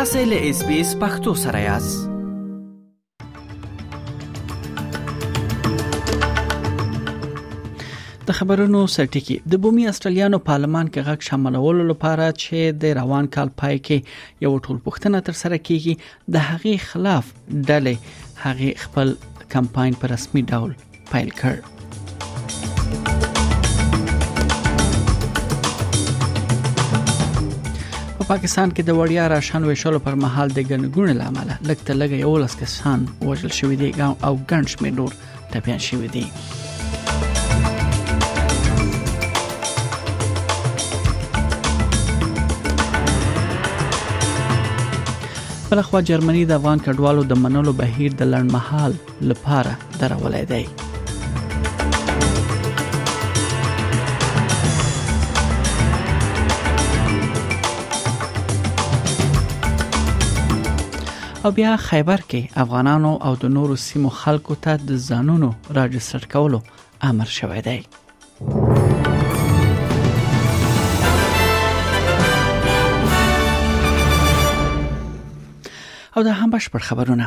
تاسو 0.00 0.20
له 0.26 0.50
اس 0.50 0.60
بي 0.66 0.76
اس 0.80 0.90
پختو 1.00 1.32
سره 1.38 1.58
یاست 1.62 3.24
د 8.28 8.36
خبرونو 8.38 8.80
سرټکی 8.92 9.36
د 9.54 9.60
بومي 9.66 9.84
استرالیانو 9.88 10.38
پارلمان 10.46 10.88
کې 10.94 11.08
غږ 11.08 11.26
شاملولو 11.30 11.86
لپاره 11.90 12.28
چې 12.42 12.80
د 12.84 12.94
روان 13.00 13.28
کال 13.36 13.52
پای 13.64 13.80
کې 13.88 14.46
یو 14.46 14.52
ټول 14.68 14.78
پښتنه 14.88 15.20
تر 15.28 15.38
سره 15.42 15.58
کیږي 15.70 16.32
د 16.38 16.46
هغې 16.46 16.86
خلاف 16.86 17.28
ډلې 17.34 18.16
هغې 18.46 18.86
خپل 18.86 19.14
کمپاین 19.56 20.00
په 20.06 20.12
رسمي 20.14 20.44
ډول 20.54 20.74
پایل 21.12 21.34
کړ 21.42 21.78
پاکستان 28.30 28.70
کې 28.74 28.82
د 28.88 28.94
وړیا 28.96 29.22
راشن 29.30 29.64
ویشلو 29.68 29.98
پر 30.02 30.16
مهال 30.24 30.52
د 30.56 30.64
ګنګونې 30.66 31.14
لامل 31.20 31.48
لکه 31.70 31.94
لګ 32.00 32.12
یو 32.18 32.34
لس 32.42 32.52
کسان 32.60 33.06
وژل 33.30 33.54
شوې 33.56 33.78
دي 33.80 33.88
او 34.26 34.30
ګڼ 34.52 34.68
شمېر 34.74 34.92
نور 34.98 35.16
ټپيان 35.54 35.80
شوې 35.86 36.12
دي 36.14 36.22
بلخوا 45.72 46.00
جرمني 46.12 46.44
د 46.52 46.54
افغان 46.60 46.84
کډوالو 46.86 47.26
د 47.34 47.42
منلو 47.46 47.74
بهیر 47.82 48.14
د 48.22 48.30
لړمحال 48.34 48.96
لپاره 49.32 49.74
درولې 50.04 50.44
دی 50.54 50.62
او 61.44 61.50
بیا 61.50 61.76
خیبر 61.76 62.20
کې 62.30 62.40
افغانانو 62.56 63.12
او 63.22 63.32
د 63.42 63.44
نورو 63.56 63.76
سیمو 63.82 64.08
خلکو 64.22 64.54
ته 64.64 64.72
د 64.88 64.90
ځانونو 65.04 65.50
راجستر 65.78 66.24
کولو 66.32 66.60
امر 67.10 67.24
شوی 67.36 67.60
دی 67.68 67.80
او 76.16 76.22
د 76.26 76.30
هم 76.40 76.48
بشپړ 76.50 76.78
خبرونه 76.88 77.26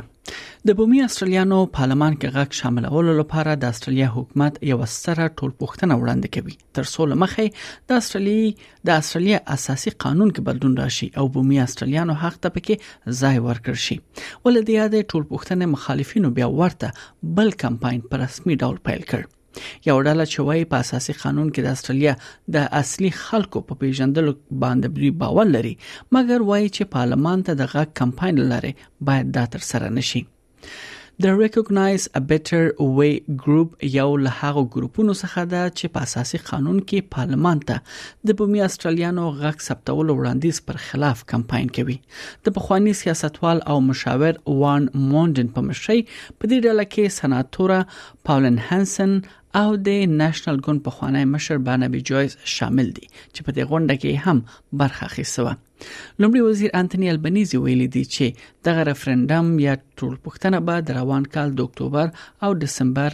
د 0.68 0.74
بومي 0.80 1.00
استرالیانو 1.06 1.56
پارلمان 1.78 2.14
کې 2.18 2.36
غږ 2.36 2.58
شاملولو 2.58 3.14
لپاره 3.16 3.56
د 3.62 3.72
استرالیا 3.74 4.06
حکومت 4.18 4.58
یو 4.68 4.78
ستره 4.92 5.26
ټولپوښتنه 5.40 5.96
وړاندې 6.02 6.30
کوي 6.36 6.54
تر 6.78 6.90
څو 6.92 7.08
لمخې 7.14 7.90
د 7.92 8.00
استرالیا 8.04 8.84
د 8.90 9.02
استرالیا 9.04 9.40
اساسي 9.58 9.94
قانون 10.06 10.32
کې 10.36 10.46
بدلون 10.50 10.78
راشي 10.84 11.10
او 11.24 11.28
بومي 11.38 11.60
استرالیانو 11.64 12.16
حق 12.24 12.38
ته 12.46 12.54
پکې 12.58 13.12
ځای 13.24 13.44
ورکړ 13.48 13.82
شي 13.88 13.98
ولې 13.98 14.70
د 14.70 14.78
یادې 14.78 15.12
ټولپوښتنې 15.14 15.74
مخالفینو 15.76 16.32
بیا 16.38 16.50
ورته 16.62 17.36
بل 17.42 17.52
کمپاین 17.66 18.02
په 18.14 18.24
رسمي 18.26 18.58
ډول 18.64 18.78
پیل 18.90 19.04
کړ 19.14 19.68
یو 19.90 20.00
ډله 20.04 20.32
چې 20.32 20.52
وايي 20.52 20.66
په 20.76 20.86
اساسي 20.88 21.18
قانون 21.26 21.52
کې 21.54 21.66
د 21.66 21.80
استرالیا 21.80 22.14
د 22.58 22.70
اصلي 22.84 23.10
خلکو 23.26 23.64
په 23.72 23.82
پیژندلو 23.84 24.32
باندې 24.42 25.20
باور 25.26 25.52
لري 25.58 25.76
مګر 25.86 26.48
وايي 26.54 26.72
چې 26.78 26.94
پارلمان 27.00 27.46
ته 27.52 27.62
د 27.64 27.72
غږ 27.74 27.98
کمپاین 28.02 28.44
لاره 28.54 28.94
باید 29.12 29.36
دا 29.40 29.44
تر 29.58 29.68
سره 29.74 29.92
نشي 30.00 30.24
د 31.24 31.26
ریکګنایز 31.40 32.04
ا 32.20 32.22
بیټر 32.30 32.64
وی 32.98 33.10
ګروپ 33.44 33.70
یو 33.98 34.08
له 34.26 34.32
هغو 34.42 34.64
ګروپونو 34.76 35.14
څخه 35.24 35.42
ده 35.54 35.64
چې 35.78 35.92
په 35.96 36.06
اساسي 36.08 36.40
قانون 36.50 36.78
کې 36.90 37.10
پارلمان 37.16 37.60
ته 37.70 37.76
د 38.30 38.38
بومي 38.40 38.64
استرالیانو 38.68 39.26
غږ 39.42 39.68
ثبتولو 39.68 40.16
وړاندیز 40.18 40.60
پر 40.70 40.80
خلاف 40.88 41.22
کمپاین 41.34 41.68
کوي 41.78 41.98
د 42.48 42.56
بخوانی 42.58 42.94
سیاستوال 43.02 43.64
او 43.74 43.78
مشاور 43.90 44.42
وان 44.64 44.90
مونډن 45.10 45.54
په 45.58 45.66
مشرۍ 45.70 46.02
په 46.10 46.44
دې 46.52 46.58
ډله 46.68 46.88
کې 46.94 47.18
سناتورا 47.20 47.80
پاولن 48.30 48.60
هانسن 48.70 49.16
او 49.62 49.68
د 49.88 50.04
نېشنل 50.20 50.64
ګوند 50.68 50.86
په 50.88 50.98
خوانی 51.00 51.26
مشر 51.36 51.64
بانبي 51.70 52.04
جويس 52.12 52.38
شامل 52.58 52.94
دي 53.00 53.08
چې 53.10 53.40
په 53.46 53.52
دې 53.56 53.64
غونډه 53.72 54.06
کې 54.06 54.24
هم 54.28 54.80
برخه 54.84 55.12
اخیسته 55.12 55.58
لومړي 56.22 56.42
وزیر 56.48 56.70
انټونی 56.82 57.08
البنيزي 57.14 57.58
ویلي 57.60 57.88
دی 57.96 58.04
چې 58.14 58.26
دغه 58.66 58.82
رفرندم 58.92 59.46
یا 59.68 59.74
ټول 59.98 60.14
پښتنه 60.26 60.58
به 60.68 60.76
د 60.88 60.90
روان 61.00 61.24
کال 61.34 61.50
د 61.54 61.60
اکتوبر 61.68 62.06
او 62.44 62.52
دسمبر 62.64 63.10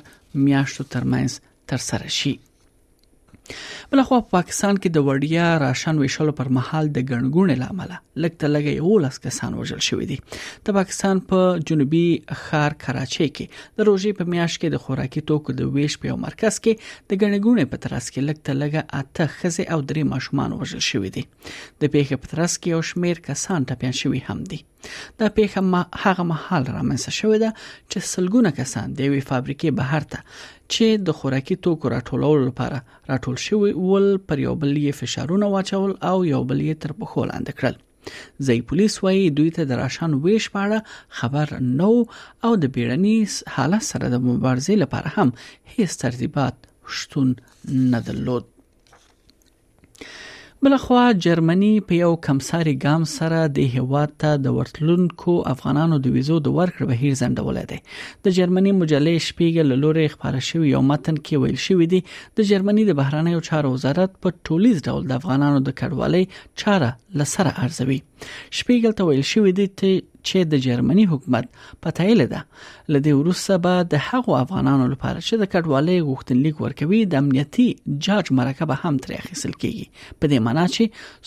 میاشتو 0.46 0.84
ترمنځ 0.94 1.30
تر 1.70 1.80
سره 1.90 2.08
شي 2.20 2.34
بلخو 3.94 4.18
په 4.24 4.32
پاکستان 4.34 4.80
کې 4.82 4.90
د 4.96 5.06
وړیا 5.08 5.46
راشن 5.64 6.02
ویشلو 6.02 6.34
پر 6.40 6.50
مهال 6.58 6.90
د 6.98 7.06
ګڼګونې 7.12 7.56
لامل 7.62 7.94
لکه 8.26 8.52
لګي 8.56 8.74
یو 8.82 8.98
لاس 9.06 9.18
کسان 9.26 9.56
وژل 9.62 9.82
شوې 9.88 10.08
دي 10.12 10.18
د 10.70 10.76
پاکستان 10.80 11.24
په 11.32 11.38
پا 11.48 11.64
جنوبي 11.72 12.04
خار 12.44 12.76
کراچۍ 12.84 13.30
کې 13.40 13.82
د 13.82 13.88
روزي 13.90 14.14
په 14.20 14.30
میاشت 14.36 14.62
کې 14.62 14.74
د 14.76 14.84
خوراکي 14.86 15.24
توکو 15.32 15.58
د 15.62 15.72
ویش 15.78 15.98
په 16.06 16.20
مرکز 16.26 16.60
کې 16.64 16.90
د 17.10 17.22
ګڼګونې 17.24 17.66
په 17.74 17.84
ترڅ 17.88 18.12
کې 18.14 18.28
لکه 18.30 18.58
لګه 18.62 19.02
اته 19.02 19.32
خزه 19.38 19.68
او 19.76 19.80
درې 19.90 20.12
ماشومان 20.14 20.58
وژل 20.62 20.84
شوې 20.92 21.12
دي 21.18 21.24
د 21.82 21.94
پیښې 21.94 22.24
په 22.24 22.34
ترڅ 22.36 22.52
کې 22.62 22.76
یو 22.76 22.82
شمیر 22.94 23.26
کسان 23.30 23.70
ټپيان 23.72 23.96
شوي 24.04 24.24
هم 24.30 24.46
دي 24.54 24.62
دا 25.20 25.28
پیښه 25.38 25.62
ما 25.72 25.82
هغه 26.04 26.24
محل 26.34 26.64
رامنځته 26.78 27.12
شوې 27.20 27.38
ده 27.44 27.50
چې 27.92 28.08
سلګونه 28.14 28.50
کسان 28.60 28.88
د 28.94 29.00
یوې 29.08 29.22
فابریکې 29.30 29.72
بهر 29.80 30.04
ته 30.12 30.20
چې 30.74 30.86
د 31.06 31.10
خوراکي 31.20 31.56
توکو 31.68 31.92
راټولولو 31.96 32.42
لپاره 32.50 32.78
راټول 33.12 33.36
شوی 33.48 33.72
ول 33.88 34.08
پر 34.28 34.38
یو 34.46 34.54
بل 34.64 34.72
یې 34.86 34.98
فشارونه 35.00 35.46
واچول 35.56 35.92
او 36.12 36.18
یو 36.34 36.42
بل 36.52 36.60
یې 36.68 36.76
تر 36.84 36.92
پخو 37.02 37.22
لاندې 37.32 37.52
کړل 37.58 37.76
ځای 38.48 38.60
پولیس 38.72 38.94
وایي 39.04 39.26
دوی 39.40 39.50
ته 39.58 39.62
د 39.72 39.82
راشان 39.84 40.12
ویش 40.26 40.46
پاړه 40.54 40.80
خبر 41.22 41.48
نو 41.82 41.92
او 42.46 42.52
د 42.62 42.66
بیړني 42.76 43.18
حالت 43.58 43.84
سره 43.92 44.06
د 44.10 44.16
مبارزې 44.30 44.76
لپاره 44.84 45.08
هم 45.18 45.30
هیڅ 45.74 45.92
ترتیبات 46.06 46.56
شتون 47.00 47.30
نه 47.92 48.00
درلود 48.10 48.46
بلخوا 50.66 51.04
جرمني 51.26 51.68
په 51.90 51.94
یو 52.04 52.14
کمساري 52.26 52.72
ګام 52.86 53.04
سره 53.18 53.40
د 53.60 53.70
هیواد 53.76 54.10
ته 54.24 54.32
د 54.48 54.56
ورتلونکو 54.58 55.34
افغانانو 55.54 55.96
د 56.08 56.14
ویزو 56.16 56.38
د 56.48 56.56
ورکړې 56.60 56.86
بهیر 56.92 57.14
زندول 57.22 57.58
دی 57.72 57.78
د 58.30 58.36
جرمني 58.40 58.72
مجلې 58.82 59.16
شپږل 59.28 59.68
لوري 59.86 60.06
خبره 60.18 60.40
شوی 60.50 60.68
یو 60.76 60.82
متن 60.92 61.16
کې 61.26 61.42
ویل 61.44 61.60
شوی 61.68 61.86
دی 61.96 62.00
د 62.40 62.52
جرمني 62.54 62.84
د 62.90 63.02
بهرانه 63.04 63.30
او 63.40 63.44
چارو 63.52 63.70
وزارت 63.78 64.12
په 64.26 64.40
ټولیز 64.46 64.78
ډول 64.88 65.02
د 65.08 65.12
افغانانو 65.22 65.60
د 65.70 65.78
کډوالۍ 65.80 66.24
چاره 66.64 66.90
لسره 67.22 67.52
ارزوي 67.68 68.00
شپیګل 68.58 68.94
ته 69.00 69.08
ویل 69.10 69.26
شوې 69.34 69.52
دي 69.60 69.66
چې 70.28 70.48
د 70.54 70.62
جرمني 70.66 71.04
حکومت 71.12 71.46
په 71.86 71.94
تایل 72.00 72.22
ده 72.32 72.40
لدې 72.94 73.14
وروسته 73.20 73.54
به 73.66 73.84
د 73.94 74.04
هغو 74.08 74.34
افغانانو 74.44 74.88
لپاره 74.94 75.20
چې 75.28 75.34
د 75.42 75.52
کډوالۍ 75.54 75.98
غوښتنلیک 76.08 76.58
ورکوي 76.66 77.00
د 77.14 77.22
امنیتي 77.22 77.68
جاج 78.08 78.32
مرکب 78.40 78.74
هم 78.82 78.94
ترې 79.04 79.18
اخیستل 79.22 79.54
کیږي 79.54 80.20
په 80.20 80.32
دې 80.32 80.40
معنی 80.48 80.66
چې 80.76 80.84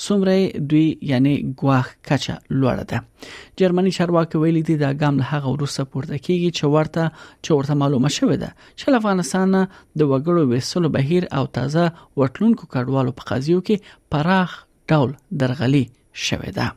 څومره 0.06 0.36
دوی 0.74 0.84
یعنی 1.12 1.34
ګواخ 1.62 1.86
کچا 2.10 2.36
لوړه 2.60 2.84
ده 2.92 3.62
جرمني 3.62 3.94
چارواکي 4.00 4.42
ویلي 4.44 4.62
دي 4.72 4.76
دا 4.84 4.90
ګام 5.04 5.14
له 5.22 5.30
هغه 5.34 5.54
وروسته 5.56 5.88
پورته 5.94 6.20
کیږي 6.26 6.48
چې 6.58 6.74
ورته 6.76 7.04
چې 7.44 7.50
ورته 7.60 7.80
معلومه 7.84 8.10
شوې 8.18 8.36
ده 8.42 8.50
چې 8.80 8.98
افغانستان 9.02 9.56
د 9.58 10.00
وګړو 10.12 10.52
وسلو 10.52 10.92
بهیر 10.98 11.28
او 11.40 11.44
تازه 11.58 11.88
وټلونکو 11.96 12.70
کډوالو 12.76 13.16
په 13.20 13.30
قضیو 13.32 13.66
کې 13.66 13.98
پراخ 14.16 14.60
ډول 14.92 15.10
درغلي 15.44 15.84
شوې 16.28 16.52
ده 16.60 16.70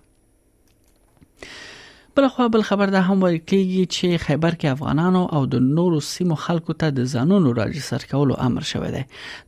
بل 2.17 2.27
خو 2.27 2.49
بل 2.49 2.61
خبر 2.61 2.85
دا 2.85 2.99
هم 3.01 3.23
ویل 3.23 3.37
کیږي 3.49 3.83
چې 3.95 4.19
خیبر 4.25 4.53
کې 4.59 4.67
افغانانو 4.75 5.23
او 5.37 5.41
د 5.53 5.63
نورو 5.79 5.97
سیمو 6.09 6.35
خلکو 6.43 6.73
ته 6.83 6.93
د 6.99 7.07
ځانونو 7.13 7.51
راجستر 7.57 8.05
کولو 8.11 8.37
امر 8.47 8.63
شوی 8.71 8.91
دی 8.95 9.01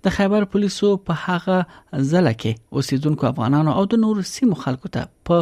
د 0.08 0.16
خیبر 0.18 0.46
پولیسو 0.56 0.90
په 1.10 1.14
هغه 1.26 1.58
ځله 2.12 2.34
کې 2.42 2.82
اوسیدونکو 2.82 3.24
افغانانو 3.34 3.72
او 3.82 3.86
د 3.94 4.02
نورو 4.06 4.26
سیمو 4.34 4.56
خلکو 4.66 4.92
ته 4.96 5.06
په 5.30 5.38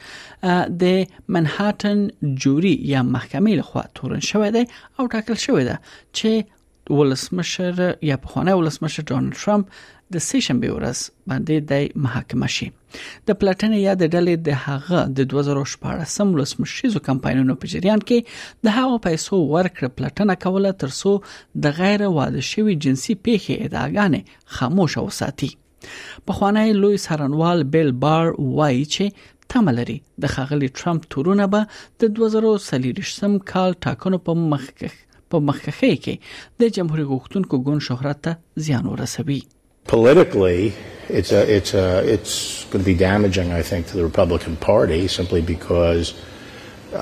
د 0.85 1.03
منهاتن 1.37 2.07
جوري 2.45 2.75
یا 2.93 3.03
محکمې 3.11 3.59
لخوا 3.63 3.83
تورن 4.01 4.25
شوې 4.31 4.55
ده 4.59 4.83
او 4.99 5.11
ټاکل 5.17 5.37
شوې 5.45 5.63
ده 5.69 5.77
چې 6.17 6.56
ولسمشر 6.91 7.95
یا 8.01 8.17
پخوانی 8.17 8.51
ولسمشر 8.59 9.03
ډونالد 9.11 9.35
ترامپ 9.43 9.71
د 10.15 10.23
سې 10.25 10.39
شنبه 10.47 10.73
ورځ 10.75 10.99
باندې 11.29 11.65
د 11.71 12.03
محاکمه 12.05 12.49
شي 12.55 12.67
د 13.29 13.37
پلاتنې 13.41 13.79
یا 13.85 13.93
د 14.01 14.11
ډلې 14.13 14.35
د 14.47 14.61
هغه 14.65 15.01
د 15.19 15.29
2014 15.35 16.33
ولسمشریزو 16.35 17.01
کمپاینونو 17.07 17.55
په 17.63 17.71
جریان 17.75 18.03
کې 18.09 18.67
د 18.69 18.75
هغو 18.79 18.99
پیسو 19.07 19.39
ورکړه 19.55 19.89
پلاتنه 20.01 20.37
کوله 20.45 20.71
ترڅو 20.83 21.13
د 21.67 21.75
غیر 21.81 22.05
واده 22.19 22.43
شوی 22.51 22.75
جنسي 22.87 23.15
پیښې 23.15 23.65
ادعاګانې 23.65 24.59
خاموش 24.59 24.97
وساتي 25.07 25.51
پخوانی 26.29 26.69
لوی 26.81 27.01
سرنوال 27.07 27.65
بیل 27.75 27.91
بار 28.05 28.31
وایي 28.37 28.85
چې 28.85 29.35
تملري 29.55 29.97
د 30.23 30.33
خغلی 30.37 30.69
ټرمپ 30.79 31.11
تورونه 31.17 31.51
به 31.51 31.67
د 32.05 32.15
2023 32.23 33.37
کال 33.53 33.77
ټاکنو 33.87 34.23
په 34.29 34.39
مخکې 34.55 34.95
په 35.31 35.37
مخکخه 35.49 35.91
کې 36.03 36.13
د 36.59 36.61
غوښتونکو 37.11 37.55
ګون 37.67 37.79
شهرت 37.89 38.19
ته 38.27 38.31
زیان 38.65 38.85
ورسوي 38.93 39.41
Politically, 40.01 40.63
it's, 41.19 41.31
a, 41.39 41.41
it's, 41.57 41.73
a, 41.73 41.87
it's 42.15 42.35
going 42.71 42.81
to 42.85 42.89
be 42.93 42.93
damaging, 43.09 43.49
I 43.53 43.61
think, 43.69 43.81
to 43.87 43.95
the 43.99 44.03
Republican 44.11 44.55
Party 44.57 45.01
simply 45.19 45.41
because 45.55 46.05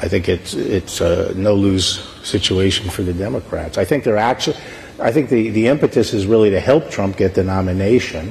I 0.04 0.08
think 0.12 0.24
it's, 0.36 0.54
it's 0.78 0.98
a 1.02 1.14
no 1.48 1.54
lose 1.66 1.88
situation 2.36 2.86
for 2.96 3.02
the 3.10 3.16
Democrats. 3.28 3.74
I 3.84 3.86
think 3.90 4.00
they're 4.04 4.28
actually, 4.34 4.58
I 5.00 5.12
think 5.16 5.26
the, 5.36 5.44
the 5.58 5.66
impetus 5.74 6.08
is 6.18 6.24
really 6.34 6.52
to 6.52 6.60
help 6.72 6.84
Trump 6.96 7.12
get 7.24 7.32
the 7.40 7.44
nomination, 7.56 8.26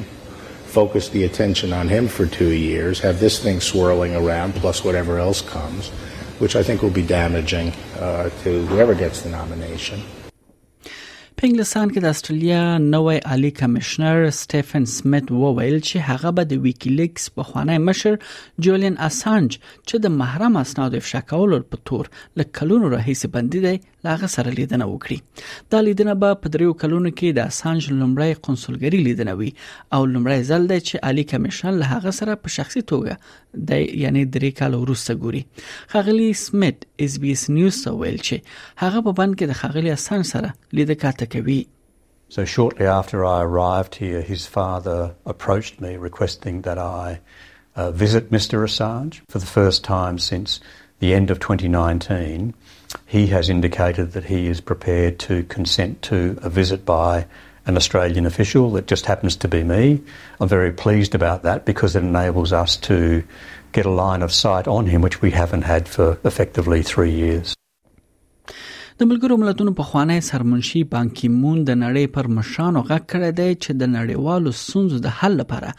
focus 0.79 1.05
the 1.17 1.23
attention 1.31 1.69
on 1.81 1.87
him 1.89 2.05
for 2.17 2.25
two 2.41 2.53
years, 2.69 2.95
have 3.07 3.19
this 3.19 3.37
thing 3.45 3.59
swirling 3.73 4.13
around, 4.21 4.51
plus 4.63 4.85
whatever 4.87 5.15
else 5.27 5.41
comes. 5.57 5.83
which 6.45 6.57
I 6.57 6.63
think 6.63 6.83
will 6.83 6.97
be 7.03 7.07
damaging 7.21 7.69
uh, 7.99 8.29
to 8.43 8.49
whoever 8.71 8.95
gets 9.05 9.19
the 9.25 9.31
nomination. 9.41 9.99
په 11.39 11.47
انګلستان 11.51 11.91
کې 11.93 12.01
د 12.03 12.13
استرالیا 12.17 12.61
نوې 12.83 13.15
عالی 13.31 13.51
کمشنر 13.61 14.19
سټیفن 14.41 14.85
سمټ 14.91 15.33
وویل 15.45 15.79
چې 15.89 16.05
هغه 16.11 16.31
به 16.37 16.49
د 16.51 16.61
ویکیلیکس 16.67 17.25
په 17.39 17.47
خوانی 17.49 17.79
مشر 17.87 18.19
جولین 18.67 18.99
اسانج 19.07 19.57
چې 19.57 20.05
د 20.05 20.13
محرم 20.19 20.59
اسناد 20.61 20.97
افشا 21.01 21.23
کولو 21.33 21.59
په 21.75 21.83
تور 21.91 22.13
له 22.41 22.47
کلونو 22.61 22.93
راهیسې 22.95 23.35
بندي 23.39 23.63
دی 23.67 23.75
لاغه 24.05 24.27
سره 24.35 24.51
لیدنه 24.59 24.87
وکړي 24.93 25.19
دا 25.75 25.79
لیدنه 25.87 26.15
به 26.23 26.31
په 26.41 26.49
دریو 26.55 26.73
کلونو 26.83 27.11
کې 27.13 27.37
د 27.37 27.53
اسانج 27.53 27.87
لومړی 28.01 28.33
قونسلګری 28.47 29.01
لیدنه 29.09 29.35
وي 29.41 29.51
او 29.97 30.01
لومړی 30.07 30.49
ځل 30.51 30.63
دی 30.73 30.79
چې 30.89 31.07
علي 31.11 31.25
کمیشن 31.33 31.73
له 31.83 31.91
هغه 31.95 32.13
سره 32.21 32.37
په 32.43 32.55
شخصي 32.57 32.83
توګه 32.93 33.63
د 33.71 33.85
یعنی 34.05 34.25
درې 34.35 34.59
کال 34.61 34.77
وروسته 34.83 35.17
ګوري 35.25 35.43
خغلی 35.95 36.29
سمټ 36.43 37.09
اس 37.09 37.19
بي 37.25 37.33
اس 37.39 37.47
نیوز 37.59 37.81
ویل 38.03 38.21
چې 38.21 38.85
هغه 38.85 39.05
په 39.09 39.17
باندې 39.23 39.55
د 39.55 39.61
خغلی 39.63 39.97
اسان 39.99 40.29
سره 40.35 40.55
لیدنه 40.81 41.03
کاته 41.07 41.33
کوي 41.37 41.63
So, 42.35 42.43
shortly 42.53 42.87
after 42.93 43.19
I 43.31 43.41
arrived 43.49 43.97
here, 44.05 44.21
his 44.29 44.45
father 44.55 44.95
approached 45.33 45.83
me 45.85 45.91
requesting 46.05 46.57
that 46.69 46.81
I 46.85 47.11
uh, 47.19 47.83
visit 48.03 48.33
Mr. 48.37 48.61
Assange 48.69 49.19
for 49.35 49.41
the 49.45 49.51
first 49.51 49.85
time 49.89 50.19
since 50.29 50.57
the 51.05 51.13
end 51.19 51.35
of 51.35 51.43
2019 51.45 52.49
he 53.07 53.27
has 53.29 53.49
indicated 53.49 54.13
that 54.13 54.25
he 54.25 54.47
is 54.47 54.61
prepared 54.61 55.19
to 55.21 55.43
consent 55.45 56.03
to 56.03 56.39
a 56.43 56.51
visit 56.51 56.85
by 56.85 57.27
an 57.67 57.77
Australian 57.77 58.27
official 58.27 58.71
that 58.73 58.87
just 58.87 59.07
happens 59.07 59.37
to 59.37 59.49
be 59.49 59.63
me. 59.65 60.01
I'm 60.41 60.49
very 60.49 60.73
pleased 60.73 61.15
about 61.15 61.43
that 61.45 61.65
because 61.65 61.97
it 61.97 62.03
enables 62.03 62.53
us 62.53 62.77
to 62.79 63.23
get 63.73 63.87
a 63.87 63.91
line 63.91 64.23
of 64.23 64.33
sight 64.33 64.69
on 64.69 64.87
him, 64.87 65.01
which 65.01 65.23
we 65.23 65.31
haven't 65.31 65.63
had 65.63 65.89
for 65.89 66.19
effectively 66.25 66.83
three 66.83 67.11
years. 67.11 67.54
د 69.03 69.07
ملګرو 69.11 69.37
ملتونو 69.43 69.71
په 69.79 69.83
خوانی 69.93 70.17
سرمنشي 70.27 70.81
بانکی 70.91 71.29
مون 71.37 71.55
د 71.69 71.77
نړۍ 71.85 72.05
پر 72.17 72.27
مشانو 72.35 72.83
غږ 72.91 73.01
کړی 73.13 73.31
دی 73.39 73.55
چې 73.63 73.79
د 73.81 73.89
نړیوالو 73.95 74.53
ستونزو 74.59 75.01
د 75.07 75.17
حل 75.23 75.35
لپاره 75.41 75.71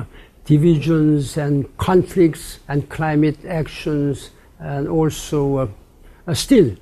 divisions 0.45 1.37
and 1.37 1.65
conflicts 1.77 2.59
and 2.67 2.87
climate 2.89 3.37
actions 3.45 4.31
and 4.59 4.87
also 4.87 5.57
uh, 5.57 5.67
uh, 6.27 6.33
still. 6.33 6.75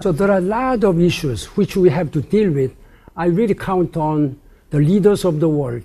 So 0.00 0.12
there 0.12 0.30
are 0.30 0.38
a 0.38 0.40
lot 0.40 0.84
of 0.84 1.00
issues 1.00 1.44
which 1.56 1.76
we 1.76 1.90
have 1.90 2.10
to 2.12 2.20
deal 2.20 2.50
with. 2.50 2.74
I 3.16 3.26
really 3.26 3.54
count 3.54 3.96
on 3.96 4.40
the 4.70 4.78
leaders 4.78 5.24
of 5.24 5.38
the 5.40 5.48
world, 5.48 5.84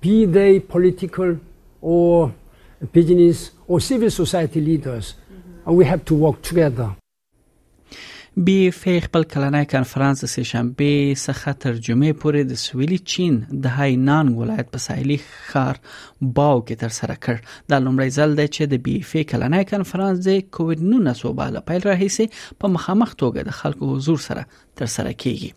be 0.00 0.26
they 0.26 0.60
political 0.60 1.38
or 1.80 2.32
business 2.92 3.52
or 3.66 3.80
civil 3.80 4.10
society 4.10 4.60
leaders. 4.60 5.14
Mm 5.30 5.36
-hmm. 5.64 5.78
We 5.78 5.84
have 5.86 6.04
to 6.04 6.14
work 6.14 6.42
together 6.42 6.88
بي 8.36 8.68
اف 8.68 8.86
ای 8.88 9.00
خپل 9.00 9.22
کلنۍ 9.22 9.64
کانفرنس 9.70 10.24
سه 10.24 10.42
شنبه 10.50 10.92
څخه 11.14 11.52
تر 11.64 11.74
جمعې 11.74 12.12
پورې 12.22 12.44
د 12.52 12.60
سویلي 12.62 12.98
چین 13.14 13.36
د 13.66 13.74
هاینان 13.80 14.30
ولایت 14.36 14.70
په 14.76 14.84
ساحلي 14.84 15.18
ښار 15.48 15.76
باو 16.38 16.62
کې 16.66 16.80
تر 16.84 16.94
سره 17.00 17.14
کړ 17.24 17.36
د 17.72 17.84
لومړي 17.84 18.08
ځل 18.18 18.30
دی 18.38 18.46
چې 18.56 18.62
د 18.74 18.84
بي 18.86 18.94
اف 19.02 19.10
ای 19.16 19.24
کلنۍ 19.32 19.64
کانفرنس 19.72 20.16
د 20.28 20.42
کووډ 20.58 20.88
19 20.94 21.20
سوباله 21.22 21.60
پیل 21.72 21.82
راهیسه 21.90 22.26
په 22.64 22.76
مخامخ 22.78 23.10
توګه 23.20 23.40
د 23.50 23.62
خلکو 23.62 23.92
حضور 23.94 24.18
سره 24.30 24.42
تر 24.82 24.86
سره 24.96 25.12
کیږي 25.24 25.50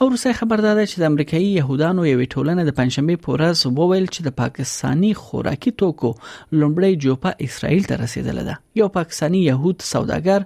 او 0.00 0.08
روسي 0.08 0.32
خبردار 0.32 0.72
ده 0.76 0.84
چې 0.90 1.00
د 1.00 1.04
امریکایي 1.14 1.50
يهودانو 1.56 2.04
یوې 2.12 2.26
ټولنې 2.34 2.62
د 2.68 2.72
پنځشنبه 2.78 3.18
پورز 3.26 3.60
وویل 3.78 4.06
چې 4.14 4.20
د 4.26 4.30
پاکستانی 4.40 5.10
خوراکي 5.18 5.72
توکو 5.82 6.08
لومړی 6.60 6.96
جوپه 7.04 7.32
اسرائیل 7.46 7.84
ته 7.90 7.98
رسیدله 8.00 8.42
ده 8.48 8.56
یو 8.80 8.88
پاکستانی 8.96 9.42
يهود 9.50 9.86
سوداګر 9.92 10.40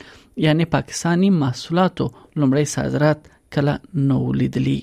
یعنی 0.47 0.69
پاکستاني 0.77 1.31
محصولاتو 1.41 2.09
لومړی 2.19 2.71
صادرات 2.77 3.29
کله 3.57 3.79
نو 4.11 4.17
لیدلی 4.41 4.79